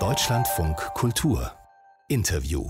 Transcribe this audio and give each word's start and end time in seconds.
Deutschlandfunk 0.00 0.76
Kultur 0.94 1.52
Interview 2.08 2.68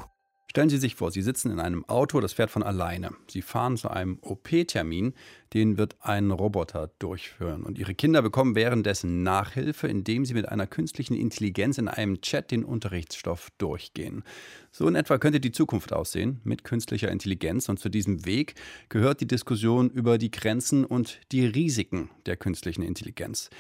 Stellen 0.54 0.69
Sie 0.69 0.77
sich 0.77 0.95
vor, 0.95 1.11
Sie 1.11 1.21
sitzen 1.21 1.50
in 1.50 1.58
einem 1.58 1.85
Auto, 1.89 2.21
das 2.21 2.33
fährt 2.33 2.49
von 2.49 2.62
alleine. 2.62 3.10
Sie 3.29 3.42
fahren 3.42 3.76
zu 3.76 3.91
einem 3.91 4.18
OP-Termin, 4.21 5.15
den 5.52 5.79
wird 5.79 5.97
ein 5.99 6.31
Roboter 6.31 6.92
durchführen. 7.00 7.65
Und 7.65 7.76
Ihre 7.76 7.97
Kinder 7.97 8.23
bekommen 8.23 8.55
währenddessen 8.55 9.25
Nachhilfe, 9.25 9.89
indem 9.89 10.25
sie 10.25 10.34
mit 10.34 10.48
einer 10.48 10.68
künstlichen 10.68 11.14
Intelligenz 11.14 11.79
in 11.79 11.88
einem 11.88 12.20
Chat 12.20 12.52
den 12.52 12.64
Unterrichtsstoff 12.64 13.50
durchgehen. 13.59 14.22
So 14.70 14.86
in 14.86 14.95
etwa 14.95 15.18
könnte 15.18 15.41
die 15.41 15.50
Zukunft 15.50 15.93
aussehen 15.93 16.41
mit 16.45 16.62
künstlicher 16.62 17.11
Intelligenz. 17.11 17.68
Und 17.68 17.80
zu 17.80 17.88
diesem 17.88 18.25
Weg 18.25 18.54
gehört 18.91 19.20
die 19.20 19.27
Diskussion 19.27 19.91
über 19.91 20.18
die 20.18 20.30
Grenzen 20.30 20.84
und 20.84 21.18
die 21.32 21.46
Risiken 21.46 22.11
der 22.27 22.36
künstlichen 22.36 22.82
Intelligenz. 22.82 23.50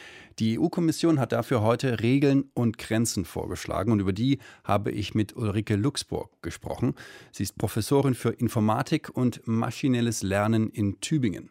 Die 0.40 0.58
EU-Kommission 0.58 1.20
hat 1.20 1.30
dafür 1.30 1.62
heute 1.62 2.00
Regeln 2.00 2.50
und 2.54 2.76
Grenzen 2.78 3.24
vorgeschlagen 3.24 3.92
und 3.92 4.00
über 4.00 4.12
die 4.12 4.38
habe 4.64 4.90
ich 4.90 5.14
mit 5.14 5.36
Ulrike 5.36 5.76
Luxburg 5.76 6.30
gesprochen. 6.42 6.94
Sie 7.30 7.44
ist 7.44 7.56
Professorin 7.56 8.14
für 8.14 8.30
Informatik 8.30 9.10
und 9.14 9.46
maschinelles 9.46 10.22
Lernen 10.22 10.70
in 10.70 11.00
Tübingen. 11.00 11.50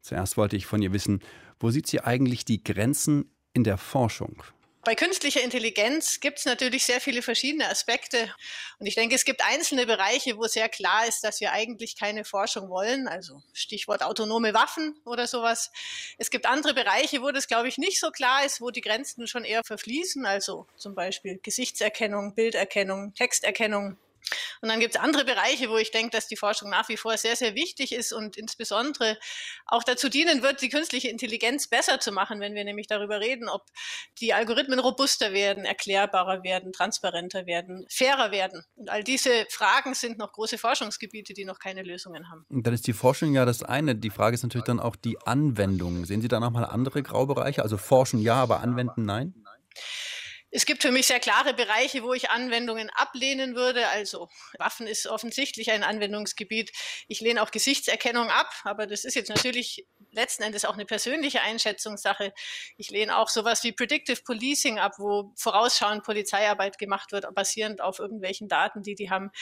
Zuerst 0.00 0.36
wollte 0.36 0.56
ich 0.56 0.66
von 0.66 0.82
ihr 0.82 0.92
wissen, 0.92 1.20
wo 1.60 1.70
sieht 1.70 1.86
sie 1.86 2.00
eigentlich 2.00 2.44
die 2.44 2.64
Grenzen 2.64 3.30
in 3.52 3.62
der 3.62 3.78
Forschung? 3.78 4.42
Bei 4.84 4.94
künstlicher 4.94 5.40
Intelligenz 5.40 6.20
gibt 6.20 6.38
es 6.38 6.44
natürlich 6.44 6.84
sehr 6.84 7.00
viele 7.00 7.22
verschiedene 7.22 7.70
Aspekte. 7.70 8.34
Und 8.78 8.86
ich 8.86 8.94
denke, 8.94 9.14
es 9.14 9.24
gibt 9.24 9.42
einzelne 9.42 9.86
Bereiche, 9.86 10.36
wo 10.36 10.46
sehr 10.46 10.68
klar 10.68 11.06
ist, 11.06 11.24
dass 11.24 11.40
wir 11.40 11.52
eigentlich 11.52 11.96
keine 11.96 12.24
Forschung 12.24 12.68
wollen. 12.68 13.08
Also 13.08 13.42
Stichwort 13.54 14.02
autonome 14.02 14.52
Waffen 14.52 15.00
oder 15.06 15.26
sowas. 15.26 15.70
Es 16.18 16.28
gibt 16.30 16.44
andere 16.44 16.74
Bereiche, 16.74 17.22
wo 17.22 17.30
das, 17.30 17.48
glaube 17.48 17.68
ich, 17.68 17.78
nicht 17.78 17.98
so 17.98 18.10
klar 18.10 18.44
ist, 18.44 18.60
wo 18.60 18.70
die 18.70 18.82
Grenzen 18.82 19.26
schon 19.26 19.44
eher 19.44 19.62
verfließen. 19.64 20.26
Also 20.26 20.66
zum 20.76 20.94
Beispiel 20.94 21.40
Gesichtserkennung, 21.42 22.34
Bilderkennung, 22.34 23.14
Texterkennung. 23.14 23.96
Und 24.60 24.68
dann 24.68 24.80
gibt 24.80 24.94
es 24.94 25.00
andere 25.00 25.24
Bereiche, 25.24 25.68
wo 25.68 25.76
ich 25.76 25.90
denke, 25.90 26.10
dass 26.10 26.26
die 26.26 26.36
Forschung 26.36 26.70
nach 26.70 26.88
wie 26.88 26.96
vor 26.96 27.16
sehr, 27.16 27.36
sehr 27.36 27.54
wichtig 27.54 27.92
ist 27.92 28.12
und 28.12 28.36
insbesondere 28.36 29.18
auch 29.66 29.84
dazu 29.84 30.08
dienen 30.08 30.42
wird, 30.42 30.62
die 30.62 30.68
künstliche 30.68 31.08
Intelligenz 31.08 31.68
besser 31.68 32.00
zu 32.00 32.12
machen, 32.12 32.40
wenn 32.40 32.54
wir 32.54 32.64
nämlich 32.64 32.86
darüber 32.86 33.20
reden, 33.20 33.48
ob 33.48 33.66
die 34.20 34.32
Algorithmen 34.32 34.78
robuster 34.78 35.32
werden, 35.32 35.64
erklärbarer 35.64 36.42
werden, 36.42 36.72
transparenter 36.72 37.46
werden, 37.46 37.86
fairer 37.90 38.30
werden. 38.30 38.64
Und 38.76 38.90
all 38.90 39.04
diese 39.04 39.46
Fragen 39.50 39.94
sind 39.94 40.18
noch 40.18 40.32
große 40.32 40.58
Forschungsgebiete, 40.58 41.34
die 41.34 41.44
noch 41.44 41.58
keine 41.58 41.82
Lösungen 41.82 42.30
haben. 42.30 42.44
Und 42.48 42.66
dann 42.66 42.74
ist 42.74 42.86
die 42.86 42.92
Forschung 42.92 43.34
ja 43.34 43.44
das 43.44 43.62
eine. 43.62 43.94
Die 43.94 44.10
Frage 44.10 44.34
ist 44.34 44.42
natürlich 44.42 44.64
dann 44.64 44.80
auch 44.80 44.96
die 44.96 45.18
Anwendung. 45.24 46.04
Sehen 46.04 46.22
Sie 46.22 46.28
da 46.28 46.40
nochmal 46.40 46.64
andere 46.64 47.02
Graubereiche? 47.02 47.62
Also 47.62 47.76
forschen 47.76 48.20
ja, 48.20 48.36
aber 48.36 48.60
anwenden 48.60 49.04
nein? 49.04 49.34
Es 50.56 50.66
gibt 50.66 50.82
für 50.82 50.92
mich 50.92 51.08
sehr 51.08 51.18
klare 51.18 51.52
Bereiche, 51.52 52.04
wo 52.04 52.14
ich 52.14 52.30
Anwendungen 52.30 52.88
ablehnen 52.90 53.56
würde. 53.56 53.88
Also 53.88 54.28
Waffen 54.56 54.86
ist 54.86 55.08
offensichtlich 55.08 55.72
ein 55.72 55.82
Anwendungsgebiet. 55.82 56.70
Ich 57.08 57.20
lehne 57.20 57.42
auch 57.42 57.50
Gesichtserkennung 57.50 58.30
ab, 58.30 58.52
aber 58.62 58.86
das 58.86 59.04
ist 59.04 59.16
jetzt 59.16 59.30
natürlich 59.30 59.84
letzten 60.12 60.44
Endes 60.44 60.64
auch 60.64 60.74
eine 60.74 60.86
persönliche 60.86 61.40
Einschätzungssache. 61.40 62.32
Ich 62.76 62.88
lehne 62.90 63.16
auch 63.16 63.30
sowas 63.30 63.64
wie 63.64 63.72
Predictive 63.72 64.22
Policing 64.22 64.78
ab, 64.78 64.92
wo 64.98 65.32
vorausschauend 65.34 66.04
Polizeiarbeit 66.04 66.78
gemacht 66.78 67.10
wird, 67.10 67.26
basierend 67.34 67.80
auf 67.80 67.98
irgendwelchen 67.98 68.46
Daten, 68.46 68.84
die 68.84 68.94
die 68.94 69.10
haben 69.10 69.32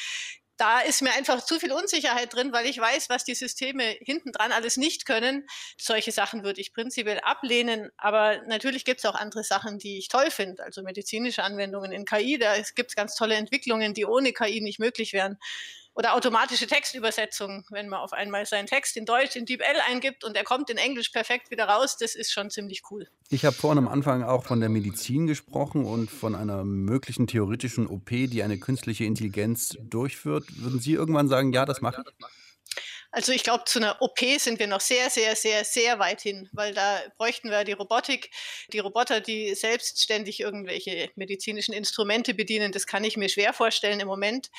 da 0.63 0.79
ist 0.79 1.03
mir 1.03 1.13
einfach 1.15 1.45
zu 1.45 1.59
viel 1.59 1.73
Unsicherheit 1.73 2.33
drin, 2.33 2.53
weil 2.53 2.67
ich 2.67 2.79
weiß, 2.79 3.09
was 3.09 3.25
die 3.25 3.35
Systeme 3.35 3.83
hinten 4.01 4.31
dran 4.31 4.53
alles 4.53 4.77
nicht 4.77 5.07
können. 5.07 5.45
Solche 5.77 6.13
Sachen 6.13 6.45
würde 6.45 6.61
ich 6.61 6.73
prinzipiell 6.73 7.19
ablehnen. 7.19 7.91
Aber 7.97 8.41
natürlich 8.47 8.85
gibt 8.85 9.01
es 9.01 9.05
auch 9.07 9.17
andere 9.17 9.43
Sachen, 9.43 9.81
die 9.81 9.99
ich 9.99 10.07
toll 10.07 10.31
finde. 10.31 10.63
Also 10.63 10.85
medizinische 10.85 11.43
Anwendungen 11.43 11.91
in 11.91 12.05
KI. 12.05 12.39
Da 12.39 12.55
gibt 12.77 12.91
es 12.91 12.95
ganz 12.95 13.17
tolle 13.17 13.35
Entwicklungen, 13.35 13.93
die 13.93 14.05
ohne 14.05 14.33
KI 14.33 14.61
nicht 14.61 14.79
möglich 14.79 15.13
wären. 15.13 15.37
Oder 15.95 16.15
automatische 16.15 16.67
Textübersetzung, 16.67 17.67
wenn 17.71 17.89
man 17.89 18.01
auf 18.01 18.15
einmal 18.15 18.47
seinen 18.47 18.67
Text 18.67 18.97
in 18.97 19.05
Deutsch 19.05 19.37
in 19.37 19.45
DeepL 19.45 19.77
eingibt 19.91 20.25
und 20.25 20.37
er 20.37 20.45
kommt 20.45 20.71
in 20.71 20.79
Englisch 20.79 21.11
perfekt 21.11 21.51
wieder 21.51 21.65
raus, 21.65 21.99
das 21.99 22.15
ist 22.15 22.33
schon 22.33 22.51
ziemlich 22.51 22.83
cool. 22.91 23.09
Ich 23.29 23.45
habe 23.45 23.55
vorhin 23.55 23.79
am 23.79 23.89
Anfang 23.89 24.23
auch 24.23 24.45
von 24.45 24.61
der 24.61 24.71
Medizin 24.71 25.27
gesprochen 25.27 25.85
und 25.85 26.11
von 26.11 26.35
einer 26.35 26.65
möglichen 26.65 27.27
theoretischen 27.27 27.87
OP, 27.87 28.09
die 28.09 28.43
eine 28.43 28.59
künstliche 28.59 29.05
Intelligenz 29.05 29.77
durchführt. 29.81 30.45
Würden 30.57 30.81
Sie 30.81 30.93
irgendwann 30.93 31.29
sagen, 31.29 31.53
ja, 31.53 31.67
das 31.67 31.83
mache 31.83 32.03
ich? 32.07 32.42
Also 33.15 33.33
ich 33.33 33.45
glaube, 33.45 33.65
zu 33.67 33.79
einer 33.79 34.01
OP 34.01 34.21
sind 34.39 34.59
wir 34.59 34.67
noch 34.67 34.81
sehr, 34.81 35.11
sehr, 35.11 35.37
sehr, 35.37 35.67
sehr 35.67 35.99
weit 35.99 36.23
hin, 36.23 36.49
weil 36.53 36.73
da 36.73 36.99
bräuchten 37.19 37.51
wir 37.51 37.63
die 37.63 37.73
Robotik, 37.73 38.31
die 38.73 38.79
Roboter, 38.79 39.21
die 39.21 39.55
selbstständig 39.55 40.41
irgendwelche 40.41 41.11
medizinischen 41.15 41.75
Instrumente 41.75 42.33
bedienen. 42.33 42.73
Das 42.73 42.87
kann 42.87 43.05
ich 43.05 43.19
mir 43.19 43.29
schwer 43.29 43.53
vorstellen 43.53 44.01
im 44.01 44.09
Moment. 44.09 44.51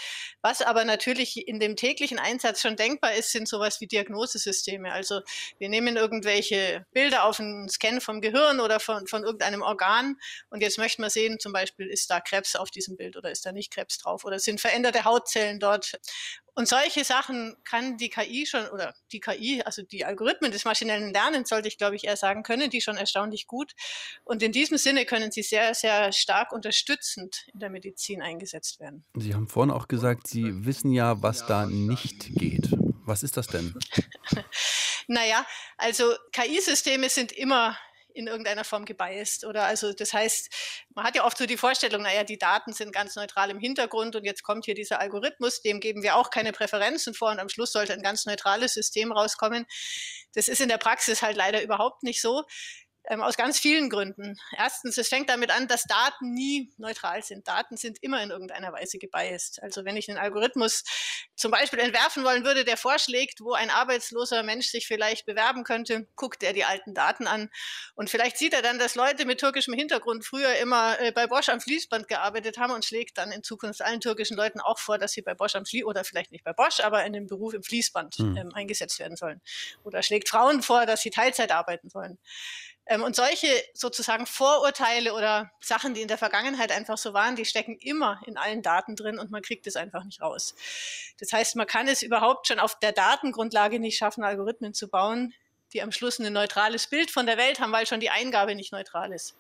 Was 0.43 0.61
aber 0.61 0.85
natürlich 0.85 1.47
in 1.47 1.59
dem 1.59 1.75
täglichen 1.75 2.19
Einsatz 2.19 2.61
schon 2.61 2.75
denkbar 2.75 3.15
ist, 3.15 3.31
sind 3.31 3.47
sowas 3.47 3.81
wie 3.81 3.87
Diagnosesysteme. 3.87 4.91
Also 4.91 5.21
wir 5.57 5.69
nehmen 5.69 5.97
irgendwelche 5.97 6.85
Bilder 6.91 7.23
auf 7.23 7.39
einen 7.39 7.69
Scan 7.69 8.01
vom 8.01 8.21
Gehirn 8.21 8.59
oder 8.59 8.79
von, 8.79 9.07
von 9.07 9.23
irgendeinem 9.23 9.63
Organ 9.63 10.15
und 10.51 10.61
jetzt 10.61 10.77
möchten 10.77 11.01
wir 11.01 11.09
sehen, 11.09 11.39
zum 11.39 11.53
Beispiel, 11.53 11.87
ist 11.87 12.11
da 12.11 12.19
Krebs 12.19 12.55
auf 12.55 12.69
diesem 12.69 12.97
Bild 12.97 13.17
oder 13.17 13.31
ist 13.31 13.47
da 13.47 13.51
nicht 13.51 13.73
Krebs 13.73 13.97
drauf 13.97 14.25
oder 14.25 14.37
sind 14.37 14.61
veränderte 14.61 15.05
Hautzellen 15.05 15.59
dort 15.59 15.93
und 16.55 16.67
solche 16.67 17.03
Sachen 17.03 17.55
kann 17.63 17.97
die 17.97 18.09
KI 18.09 18.42
schon, 18.45 18.67
oder 18.67 18.93
die 19.11 19.19
KI, 19.19 19.61
also 19.63 19.81
die 19.81 20.05
Algorithmen 20.05 20.51
des 20.51 20.65
maschinellen 20.65 21.13
Lernens, 21.13 21.49
sollte 21.49 21.67
ich 21.67 21.77
glaube 21.77 21.95
ich 21.95 22.05
eher 22.05 22.17
sagen, 22.17 22.43
können 22.43 22.69
die 22.69 22.81
schon 22.81 22.97
erstaunlich 22.97 23.47
gut. 23.47 23.73
Und 24.23 24.43
in 24.43 24.51
diesem 24.51 24.77
Sinne 24.77 25.05
können 25.05 25.31
sie 25.31 25.43
sehr, 25.43 25.73
sehr 25.73 26.11
stark 26.11 26.51
unterstützend 26.51 27.45
in 27.53 27.59
der 27.59 27.69
Medizin 27.69 28.21
eingesetzt 28.21 28.79
werden. 28.79 29.05
Sie 29.15 29.33
haben 29.33 29.47
vorhin 29.47 29.71
auch 29.71 29.87
gesagt, 29.87 30.27
Sie 30.27 30.65
wissen 30.65 30.91
ja, 30.91 31.21
was 31.21 31.45
da 31.45 31.65
nicht 31.65 32.35
geht. 32.35 32.69
Was 33.05 33.23
ist 33.23 33.37
das 33.37 33.47
denn? 33.47 33.73
naja, 35.07 35.45
also 35.77 36.13
KI-Systeme 36.31 37.09
sind 37.09 37.31
immer 37.31 37.77
in 38.13 38.27
irgendeiner 38.27 38.63
Form 38.63 38.85
gebiased. 38.85 39.45
Oder 39.45 39.63
also 39.63 39.93
das 39.93 40.13
heißt, 40.13 40.49
man 40.95 41.05
hat 41.05 41.15
ja 41.15 41.25
oft 41.25 41.37
so 41.37 41.45
die 41.45 41.57
Vorstellung, 41.57 42.03
naja, 42.03 42.23
die 42.23 42.37
Daten 42.37 42.73
sind 42.73 42.93
ganz 42.93 43.15
neutral 43.15 43.49
im 43.49 43.59
Hintergrund 43.59 44.15
und 44.15 44.25
jetzt 44.25 44.43
kommt 44.43 44.65
hier 44.65 44.75
dieser 44.75 44.99
Algorithmus, 44.99 45.61
dem 45.61 45.79
geben 45.79 46.03
wir 46.03 46.15
auch 46.15 46.29
keine 46.29 46.51
Präferenzen 46.51 47.13
vor 47.13 47.31
und 47.31 47.39
am 47.39 47.49
Schluss 47.49 47.71
sollte 47.71 47.93
ein 47.93 48.01
ganz 48.01 48.25
neutrales 48.25 48.73
System 48.73 49.11
rauskommen. 49.11 49.65
Das 50.33 50.47
ist 50.47 50.61
in 50.61 50.69
der 50.69 50.77
Praxis 50.77 51.21
halt 51.21 51.37
leider 51.37 51.61
überhaupt 51.61 52.03
nicht 52.03 52.21
so. 52.21 52.43
Ähm, 53.05 53.21
aus 53.21 53.37
ganz 53.37 53.59
vielen 53.59 53.89
Gründen. 53.89 54.37
Erstens, 54.57 54.97
es 54.97 55.09
fängt 55.09 55.29
damit 55.29 55.51
an, 55.51 55.67
dass 55.67 55.83
Daten 55.83 56.33
nie 56.33 56.73
neutral 56.77 57.21
sind. 57.23 57.47
Daten 57.47 57.77
sind 57.77 57.97
immer 58.01 58.21
in 58.23 58.31
irgendeiner 58.31 58.71
Weise 58.71 58.97
gebiased. 58.97 59.61
Also 59.61 59.83
wenn 59.85 59.97
ich 59.97 60.09
einen 60.09 60.17
Algorithmus 60.17 60.83
zum 61.35 61.51
Beispiel 61.51 61.79
entwerfen 61.79 62.23
wollen 62.23 62.45
würde, 62.45 62.63
der 62.63 62.77
vorschlägt, 62.77 63.41
wo 63.41 63.53
ein 63.53 63.69
arbeitsloser 63.69 64.43
Mensch 64.43 64.67
sich 64.67 64.87
vielleicht 64.87 65.25
bewerben 65.25 65.63
könnte, 65.63 66.07
guckt 66.15 66.43
er 66.43 66.53
die 66.53 66.63
alten 66.63 66.93
Daten 66.93 67.27
an 67.27 67.49
und 67.95 68.09
vielleicht 68.09 68.37
sieht 68.37 68.53
er 68.53 68.61
dann, 68.61 68.79
dass 68.79 68.95
Leute 68.95 69.25
mit 69.25 69.39
türkischem 69.39 69.73
Hintergrund 69.73 70.25
früher 70.25 70.55
immer 70.55 70.99
äh, 70.99 71.11
bei 71.11 71.27
Bosch 71.27 71.49
am 71.49 71.59
Fließband 71.59 72.07
gearbeitet 72.07 72.57
haben 72.57 72.71
und 72.71 72.85
schlägt 72.85 73.17
dann 73.17 73.31
in 73.31 73.43
Zukunft 73.43 73.81
allen 73.81 73.99
türkischen 73.99 74.37
Leuten 74.37 74.61
auch 74.61 74.79
vor, 74.79 74.97
dass 74.97 75.11
sie 75.11 75.21
bei 75.21 75.33
Bosch 75.33 75.55
am 75.55 75.65
Fließband 75.65 75.83
oder 75.89 76.03
vielleicht 76.03 76.31
nicht 76.31 76.43
bei 76.43 76.53
Bosch, 76.53 76.79
aber 76.79 77.03
in 77.05 77.13
dem 77.13 77.27
Beruf 77.27 77.53
im 77.53 77.63
Fließband 77.63 78.15
hm. 78.15 78.37
ähm, 78.37 78.51
eingesetzt 78.53 78.99
werden 78.99 79.17
sollen. 79.17 79.41
Oder 79.83 80.03
schlägt 80.03 80.29
Frauen 80.29 80.61
vor, 80.61 80.85
dass 80.85 81.01
sie 81.01 81.09
Teilzeit 81.09 81.51
arbeiten 81.51 81.89
sollen. 81.89 82.17
Ähm, 82.85 83.03
und 83.03 83.15
solche 83.15 83.47
sozusagen 83.73 84.25
Vorurteile 84.25 85.13
oder 85.13 85.51
Sachen, 85.61 85.93
die 85.93 86.01
in 86.01 86.07
der 86.07 86.17
Vergangenheit 86.17 86.71
einfach 86.71 86.97
so 86.97 87.13
waren, 87.13 87.35
die 87.35 87.45
stecken 87.45 87.77
immer 87.79 88.19
in 88.25 88.37
allen 88.37 88.61
Daten 88.61 88.95
drin 88.95 89.19
und 89.19 89.31
man 89.31 89.41
kriegt 89.41 89.67
es 89.67 89.75
einfach 89.75 90.03
nicht 90.03 90.21
raus. 90.21 90.55
Das 91.19 91.31
heißt, 91.31 91.55
man 91.55 91.67
kann 91.67 91.87
es 91.87 92.01
überhaupt 92.01 92.47
schon 92.47 92.59
auf 92.59 92.77
der 92.79 92.91
Datengrundlage 92.91 93.79
nicht 93.79 93.97
schaffen, 93.97 94.23
Algorithmen 94.23 94.73
zu 94.73 94.89
bauen, 94.89 95.33
die 95.71 95.81
am 95.81 95.91
Schluss 95.91 96.19
ein 96.19 96.31
neutrales 96.33 96.87
Bild 96.87 97.09
von 97.09 97.25
der 97.25 97.37
Welt 97.37 97.59
haben, 97.59 97.71
weil 97.71 97.87
schon 97.87 97.99
die 97.99 98.09
Eingabe 98.09 98.55
nicht 98.55 98.71
neutral 98.73 99.13
ist. 99.13 99.35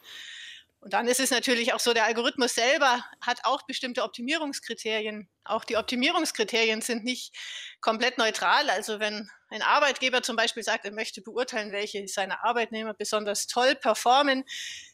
Und 0.79 0.91
dann 0.91 1.07
ist 1.07 1.21
es 1.21 1.31
natürlich 1.31 1.73
auch 1.73 1.79
so, 1.79 1.93
der 1.93 2.03
Algorithmus 2.03 2.55
selber 2.55 3.05
hat 3.21 3.39
auch 3.45 3.61
bestimmte 3.61 4.03
Optimierungskriterien. 4.03 5.29
Auch 5.45 5.65
die 5.65 5.77
Optimierungskriterien 5.77 6.81
sind 6.81 7.03
nicht 7.03 7.35
komplett 7.81 8.17
neutral. 8.17 8.69
Also 8.69 8.99
wenn 8.99 9.29
ein 9.49 9.61
Arbeitgeber 9.61 10.23
zum 10.23 10.35
Beispiel 10.35 10.63
sagt, 10.63 10.85
er 10.85 10.91
möchte 10.91 11.21
beurteilen, 11.21 11.71
welche 11.71 12.07
seiner 12.07 12.43
Arbeitnehmer 12.43 12.93
besonders 12.93 13.45
toll 13.45 13.75
performen, 13.75 14.45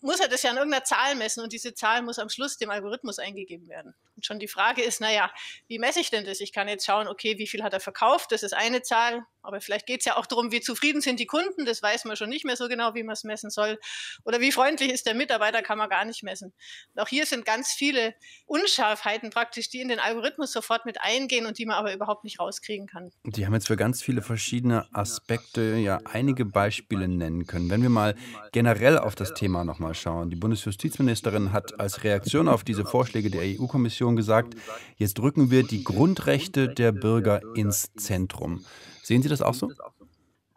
muss 0.02 0.20
er 0.20 0.28
das 0.28 0.44
ja 0.44 0.50
an 0.50 0.58
irgendeiner 0.58 0.84
Zahl 0.84 1.16
messen 1.16 1.44
und 1.44 1.54
diese 1.54 1.74
Zahl 1.74 2.02
muss 2.02 2.20
am 2.20 2.30
Schluss 2.30 2.58
dem 2.58 2.70
Algorithmus 2.70 3.20
eingegeben 3.20 3.70
werden. 3.70 3.96
Und 4.18 4.26
schon 4.26 4.40
die 4.40 4.50
Frage 4.50 4.82
ist, 4.82 5.00
naja, 5.00 5.32
wie 5.68 5.80
messe 5.80 6.02
ich 6.02 6.10
denn 6.10 6.26
das? 6.26 6.42
Ich 6.42 6.52
kann 6.52 6.68
jetzt 6.68 6.86
schauen, 6.86 7.08
okay, 7.08 7.38
wie 7.38 7.48
viel 7.48 7.64
hat 7.64 7.72
er 7.72 7.80
verkauft? 7.80 8.34
Das 8.34 8.44
ist 8.44 8.54
eine 8.54 8.82
Zahl. 8.82 9.26
Aber 9.42 9.62
vielleicht 9.62 9.86
geht 9.86 10.02
es 10.02 10.06
ja 10.06 10.18
auch 10.18 10.26
darum, 10.26 10.52
wie 10.52 10.60
zufrieden 10.60 11.00
sind 11.00 11.22
die 11.22 11.26
Kunden. 11.26 11.66
Das 11.66 11.82
weiß 11.82 12.04
man 12.04 12.18
schon 12.18 12.30
nicht 12.30 12.44
mehr 12.44 12.58
so 12.58 12.68
genau, 12.68 12.94
wie 12.96 13.04
man 13.04 13.14
es 13.14 13.24
messen 13.24 13.50
soll. 13.50 13.80
Oder 14.26 14.42
wie 14.42 14.52
freundlich 14.52 14.92
ist 14.92 15.06
der 15.06 15.16
Mitarbeiter, 15.16 15.62
kann 15.62 15.78
man 15.78 15.90
gar 15.90 16.04
nicht 16.04 16.22
messen. 16.24 16.54
Und 16.94 17.02
auch 17.02 17.08
hier 17.08 17.26
sind 17.26 17.46
ganz 17.46 17.72
viele 17.72 18.14
Unscharfheiten 18.46 19.30
praktisch, 19.30 19.70
die 19.70 19.80
in 19.80 19.88
den 19.88 20.00
Algorithmen 20.00 20.39
Algorithmus 20.40 20.52
sofort 20.52 20.86
mit 20.86 20.98
eingehen 21.02 21.46
und 21.46 21.58
die 21.58 21.66
man 21.66 21.76
aber 21.76 21.94
überhaupt 21.94 22.24
nicht 22.24 22.40
rauskriegen 22.40 22.88
kann. 22.88 23.12
Sie 23.34 23.46
haben 23.46 23.54
jetzt 23.54 23.68
für 23.68 23.76
ganz 23.76 24.02
viele 24.02 24.22
verschiedene 24.22 24.86
Aspekte 24.94 25.76
ja 25.76 26.00
einige 26.06 26.46
Beispiele 26.46 27.08
nennen 27.08 27.46
können. 27.46 27.70
Wenn 27.70 27.82
wir 27.82 27.90
mal 27.90 28.16
generell 28.52 28.98
auf 28.98 29.16
das 29.16 29.34
Thema 29.34 29.64
nochmal 29.64 29.94
schauen. 29.94 30.30
Die 30.30 30.36
Bundesjustizministerin 30.36 31.52
hat 31.52 31.80
als 31.80 32.04
Reaktion 32.04 32.48
auf 32.48 32.64
diese 32.64 32.86
Vorschläge 32.86 33.30
der 33.30 33.42
EU-Kommission 33.44 34.16
gesagt, 34.16 34.56
jetzt 34.98 35.20
rücken 35.20 35.52
wir 35.52 35.64
die 35.64 35.84
Grundrechte 35.84 36.70
der 36.70 36.92
Bürger 36.92 37.42
ins 37.56 37.94
Zentrum. 37.96 38.66
Sehen 39.04 39.22
Sie 39.22 39.30
das 39.30 39.42
auch 39.42 39.54
so? 39.54 39.72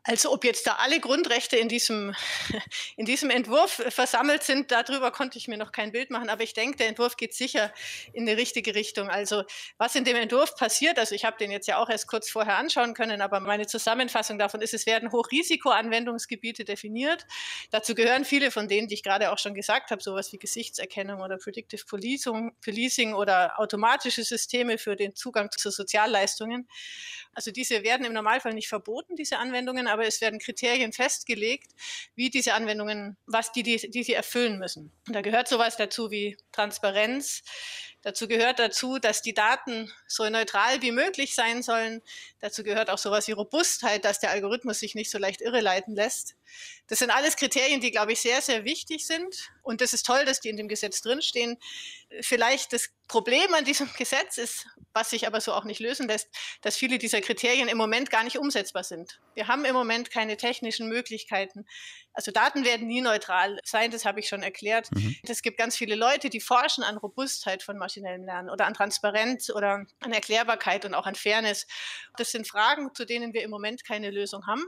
Also 0.05 0.33
ob 0.33 0.45
jetzt 0.45 0.67
da 0.67 0.77
alle 0.81 0.99
Grundrechte 0.99 1.57
in 1.57 1.69
diesem, 1.69 2.15
in 2.97 3.07
diesem 3.07 3.31
Entwurf 3.31 3.83
versammelt 3.89 4.43
sind, 4.43 4.73
darüber 4.73 5.13
konnte 5.13 5.39
ich 5.39 5.47
mir 5.47 5.57
noch 5.57 5.71
kein 5.71 5.93
Bild 5.93 6.11
machen. 6.11 6.29
Aber 6.29 6.43
ich 6.43 6.55
denke, 6.55 6.77
der 6.77 6.89
Entwurf 6.89 7.17
geht 7.17 7.35
sicher 7.35 7.73
in 8.13 8.27
die 8.27 8.33
richtige 8.33 8.75
Richtung. 8.75 9.09
Also 9.11 9.45
was 9.79 9.95
in 9.95 10.05
dem 10.05 10.17
Entwurf 10.17 10.57
passiert, 10.57 10.99
also 10.99 11.15
ich 11.15 11.25
habe 11.25 11.37
den 11.39 11.53
jetzt 11.53 11.69
ja 11.69 11.79
auch 11.79 11.89
erst 11.89 12.09
kurz 12.09 12.29
vorher 12.29 12.57
anschauen 12.57 12.95
können, 12.95 13.21
aber 13.21 13.39
meine 13.39 13.67
Zusammenfassung 13.67 14.39
davon 14.39 14.61
ist, 14.61 14.75
es 14.75 14.87
werden 14.87 15.13
Hochrisikoanwendungsgebiete 15.13 16.65
definiert. 16.65 17.25
Dazu 17.71 17.95
gehören 17.95 18.25
viele 18.25 18.51
von 18.51 18.67
denen, 18.67 18.89
die 18.89 18.95
ich 18.95 19.05
gerade 19.05 19.31
auch 19.31 19.39
schon 19.39 19.55
gesagt 19.55 19.93
habe, 19.93 20.03
sowas 20.03 20.33
wie 20.33 20.39
Gesichtserkennung 20.39 21.21
oder 21.21 21.39
Predictive 21.39 21.85
Policing 21.87 23.15
oder 23.15 23.61
automatische 23.61 24.25
Systeme 24.25 24.79
für 24.79 24.97
den 24.97 25.15
Zugang 25.15 25.51
zu 25.53 25.71
Sozialleistungen. 25.71 26.69
Also 27.35 27.51
diese 27.51 27.83
werden 27.83 28.05
im 28.05 28.13
Normalfall 28.13 28.55
nicht 28.55 28.69
verboten, 28.69 29.17
diese 29.17 29.39
Anwendungen, 29.39 29.87
aber 29.87 30.07
es 30.07 30.21
werden 30.21 30.39
Kriterien 30.39 30.93
festgelegt, 30.93 31.73
wie 32.15 32.31
diese 32.31 32.55
Anwendungen, 32.55 33.17
was 33.27 33.53
die, 33.53 33.63
die, 33.63 33.91
die 33.91 34.03
sie 34.03 34.15
erfüllen 34.15 34.59
müssen. 34.59 34.93
Und 35.07 35.15
da 35.15 35.23
gehört 35.23 35.49
sowas 35.49 35.77
dazu 35.77 36.11
wie 36.11 36.37
Transparenz, 36.53 37.43
Dazu 38.03 38.27
gehört 38.27 38.59
dazu, 38.59 38.99
dass 38.99 39.23
die 39.23 39.33
Daten 39.33 39.93
so 40.09 40.29
neutral 40.29 40.83
wie 40.83 40.91
möglich 40.91 41.35
sein 41.35 41.63
sollen. 41.63 42.03
Dazu 42.41 42.65
gehört 42.65 42.91
auch 42.91 42.99
sowas 42.99 43.29
wie 43.29 43.33
Robustheit, 43.33 44.05
dass 44.05 44.19
der 44.19 44.31
Algorithmus 44.31 44.81
sich 44.81 44.95
nicht 44.95 45.11
so 45.11 45.19
leicht 45.19 45.41
irreleiten 45.41 45.95
lässt. 45.95 46.35
Das 46.89 46.99
sind 46.99 47.11
alles 47.11 47.37
Kriterien, 47.37 47.81
die, 47.81 47.91
glaube 47.91 48.13
ich, 48.13 48.21
sehr, 48.21 48.43
sehr 48.43 48.65
wichtig 48.65 49.07
sind. 49.07 49.53
Und 49.63 49.81
das 49.81 49.93
ist 49.93 50.05
toll, 50.05 50.25
dass 50.25 50.41
die 50.41 50.49
in 50.49 50.57
dem 50.57 50.69
Gesetz 50.69 51.01
drinstehen. 51.01 51.57
Vielleicht 52.21 52.73
das 52.73 52.91
Problem 53.09 53.55
an 53.55 53.65
diesem 53.65 53.89
Gesetz 53.99 54.39
ist, 54.39 54.67
was 54.95 55.11
sich 55.11 55.27
aber 55.27 55.41
so 55.41 55.53
auch 55.53 55.65
nicht 55.65 55.81
lösen 55.81 56.09
lässt, 56.09 56.29
dass 56.61 56.77
viele 56.77 56.99
dieser 56.99 57.21
Kriterien 57.21 57.69
im 57.69 57.79
Moment 57.79 58.11
gar 58.11 58.25
nicht 58.25 58.39
umsetzbar 58.39 58.85
sind. 58.85 59.21
Wir 59.35 59.49
haben 59.49 59.65
im 59.65 59.75
Moment 59.75 60.11
keine 60.11 60.37
technischen 60.37 60.89
Möglichkeiten. 60.89 61.67
Also 62.13 62.31
Daten 62.31 62.65
werden 62.65 62.87
nie 62.87 63.01
neutral 63.01 63.59
sein, 63.65 63.91
das 63.91 64.05
habe 64.05 64.21
ich 64.21 64.29
schon 64.29 64.43
erklärt. 64.43 64.91
Mhm. 64.93 65.17
Es 65.27 65.43
gibt 65.43 65.57
ganz 65.57 65.77
viele 65.77 65.95
Leute, 65.95 66.29
die 66.29 66.41
forschen 66.41 66.85
an 66.85 66.99
Robustheit 66.99 67.63
von 67.63 67.79
maschinellem 67.93 68.25
Lernen 68.25 68.51
oder 68.51 68.67
an 68.67 68.75
Transparenz 68.75 69.51
oder 69.51 69.85
an 70.01 70.13
Erklärbarkeit 70.13 70.85
und 70.85 70.95
auch 70.95 71.07
an 71.07 71.15
Fairness. 71.15 71.67
Das 72.17 72.31
sind 72.31 72.49
Fragen, 72.49 72.91
zu 72.95 73.05
denen 73.05 73.33
wir 73.33 73.43
im 73.43 73.51
Moment 73.51 73.85
keine 73.85 74.11
Lösung 74.11 74.47
haben 74.47 74.65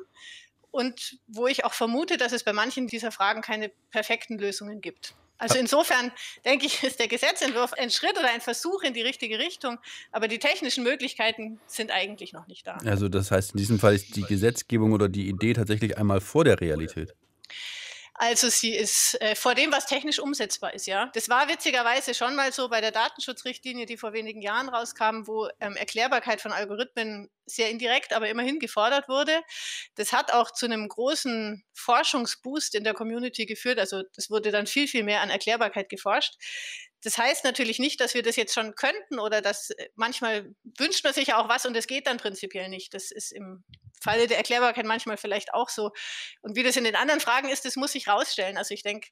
und 0.70 1.18
wo 1.26 1.46
ich 1.46 1.64
auch 1.64 1.74
vermute, 1.74 2.16
dass 2.16 2.32
es 2.32 2.44
bei 2.44 2.52
manchen 2.52 2.86
dieser 2.86 3.12
Fragen 3.12 3.42
keine 3.42 3.70
perfekten 3.90 4.38
Lösungen 4.38 4.80
gibt. 4.80 5.14
Also 5.36 5.58
insofern 5.58 6.12
denke 6.44 6.66
ich, 6.66 6.82
ist 6.84 7.00
der 7.00 7.08
Gesetzentwurf 7.08 7.72
ein 7.72 7.90
Schritt 7.90 8.16
oder 8.18 8.30
ein 8.30 8.40
Versuch 8.40 8.82
in 8.82 8.94
die 8.94 9.02
richtige 9.02 9.38
Richtung, 9.38 9.78
aber 10.12 10.28
die 10.28 10.38
technischen 10.38 10.84
Möglichkeiten 10.84 11.60
sind 11.66 11.90
eigentlich 11.90 12.32
noch 12.32 12.46
nicht 12.46 12.66
da. 12.66 12.78
Also 12.84 13.08
das 13.08 13.30
heißt, 13.30 13.52
in 13.52 13.58
diesem 13.58 13.78
Fall 13.78 13.94
ist 13.94 14.14
die 14.16 14.22
Gesetzgebung 14.22 14.92
oder 14.92 15.08
die 15.08 15.28
Idee 15.28 15.54
tatsächlich 15.54 15.98
einmal 15.98 16.20
vor 16.20 16.44
der 16.44 16.60
Realität. 16.60 17.14
Also 18.16 18.48
sie 18.48 18.74
ist 18.74 19.20
äh, 19.20 19.34
vor 19.34 19.56
dem, 19.56 19.72
was 19.72 19.86
technisch 19.86 20.20
umsetzbar 20.20 20.72
ist, 20.72 20.86
ja. 20.86 21.10
Das 21.14 21.28
war 21.28 21.48
witzigerweise 21.48 22.14
schon 22.14 22.36
mal 22.36 22.52
so 22.52 22.68
bei 22.68 22.80
der 22.80 22.92
Datenschutzrichtlinie, 22.92 23.86
die 23.86 23.96
vor 23.96 24.12
wenigen 24.12 24.40
Jahren 24.40 24.68
rauskam, 24.68 25.26
wo 25.26 25.48
ähm, 25.58 25.74
Erklärbarkeit 25.74 26.40
von 26.40 26.52
Algorithmen 26.52 27.28
sehr 27.44 27.70
indirekt, 27.70 28.12
aber 28.12 28.28
immerhin 28.28 28.60
gefordert 28.60 29.08
wurde. 29.08 29.42
Das 29.96 30.12
hat 30.12 30.32
auch 30.32 30.52
zu 30.52 30.66
einem 30.66 30.88
großen 30.88 31.64
Forschungsboost 31.74 32.76
in 32.76 32.84
der 32.84 32.94
Community 32.94 33.46
geführt. 33.46 33.80
Also 33.80 34.04
es 34.16 34.30
wurde 34.30 34.52
dann 34.52 34.68
viel, 34.68 34.86
viel 34.86 35.02
mehr 35.02 35.20
an 35.20 35.30
Erklärbarkeit 35.30 35.88
geforscht. 35.88 36.34
Das 37.02 37.18
heißt 37.18 37.44
natürlich 37.44 37.80
nicht, 37.80 38.00
dass 38.00 38.14
wir 38.14 38.22
das 38.22 38.36
jetzt 38.36 38.54
schon 38.54 38.76
könnten 38.76 39.18
oder 39.18 39.42
dass 39.42 39.70
äh, 39.70 39.88
manchmal 39.96 40.54
wünscht 40.78 41.02
man 41.02 41.12
sich 41.14 41.34
auch 41.34 41.48
was 41.48 41.66
und 41.66 41.76
es 41.76 41.88
geht 41.88 42.06
dann 42.06 42.18
prinzipiell 42.18 42.68
nicht. 42.68 42.94
Das 42.94 43.10
ist 43.10 43.32
im 43.32 43.64
Falle 44.04 44.28
der 44.28 44.36
Erklärbarkeit 44.36 44.84
manchmal 44.84 45.16
vielleicht 45.16 45.54
auch 45.54 45.68
so. 45.68 45.90
Und 46.42 46.56
wie 46.56 46.62
das 46.62 46.76
in 46.76 46.84
den 46.84 46.94
anderen 46.94 47.20
Fragen 47.20 47.48
ist, 47.48 47.64
das 47.64 47.76
muss 47.76 47.92
sich 47.92 48.06
rausstellen. 48.06 48.56
Also 48.56 48.74
ich 48.74 48.82
denke 48.82 49.08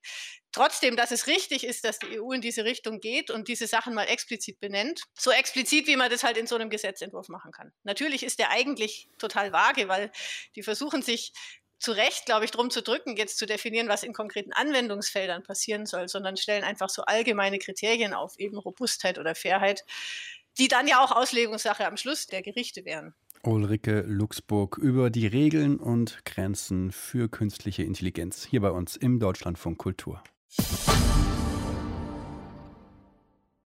trotzdem, 0.53 0.97
dass 0.97 1.11
es 1.11 1.27
richtig 1.27 1.65
ist, 1.65 1.85
dass 1.85 1.99
die 1.99 2.21
EU 2.21 2.33
in 2.33 2.41
diese 2.41 2.65
Richtung 2.65 3.01
geht 3.01 3.31
und 3.31 3.49
diese 3.49 3.67
Sachen 3.67 3.95
mal 3.95 4.05
explizit 4.05 4.61
benennt. 4.61 5.03
So 5.19 5.31
explizit, 5.31 5.87
wie 5.87 5.97
man 5.97 6.11
das 6.11 6.23
halt 6.23 6.37
in 6.37 6.47
so 6.47 6.55
einem 6.55 6.71
Gesetzentwurf 6.71 7.29
machen 7.29 7.51
kann. 7.51 7.73
Natürlich 7.83 8.23
ist 8.23 8.39
der 8.39 8.51
eigentlich 8.51 9.09
total 9.19 9.53
vage, 9.53 9.89
weil 9.89 10.13
die 10.55 10.63
versuchen 10.63 11.03
sich 11.03 11.33
zu 11.83 11.93
Recht, 11.93 12.27
glaube 12.27 12.45
ich, 12.45 12.53
darum 12.53 12.71
zu 12.71 12.81
drücken, 12.81 13.17
jetzt 13.17 13.39
zu 13.39 13.45
definieren, 13.45 13.89
was 13.89 14.05
in 14.05 14.13
konkreten 14.13 14.53
Anwendungsfeldern 14.53 15.43
passieren 15.43 15.85
soll, 15.85 16.09
sondern 16.09 16.37
stellen 16.37 16.63
einfach 16.63 16.89
so 16.89 17.03
allgemeine 17.03 17.59
Kriterien 17.59 18.15
auf, 18.15 18.39
eben 18.39 18.57
Robustheit 18.57 19.19
oder 19.19 19.35
Fairheit, 19.35 19.85
die 20.59 20.69
dann 20.69 20.87
ja 20.87 21.03
auch 21.03 21.11
Auslegungssache 21.11 21.87
am 21.87 21.97
Schluss 21.97 22.27
der 22.27 22.43
Gerichte 22.43 22.85
wären. 22.85 23.15
Ulrike 23.45 24.05
Luxburg 24.07 24.79
über 24.79 25.11
die 25.11 25.27
Regeln 25.27 25.77
und 25.79 26.25
Grenzen 26.25 26.93
für 26.93 27.29
künstliche 27.29 27.83
Intelligenz 27.83 28.45
hier 28.45 28.61
bei 28.61 28.71
uns 28.71 28.95
im 28.95 29.19
Deutschlandfunk 29.19 29.79
Kultur. 29.79 30.23